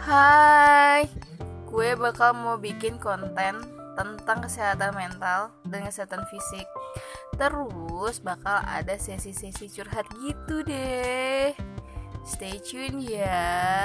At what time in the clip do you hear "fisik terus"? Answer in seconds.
6.26-8.18